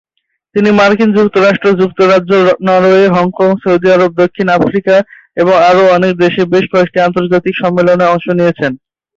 [0.55, 2.31] তিনি মার্কিন যুক্তরাষ্ট্র, যুক্তরাজ্য,
[2.67, 4.95] নরওয়ে, হংকং, সৌদি আরব, দক্ষিণ আফ্রিকা
[5.37, 8.71] এবং আরও অনেক দেশে বেশ কয়েকটি আন্তর্জাতিক সম্মেলনে অংশ নিয়েছেন।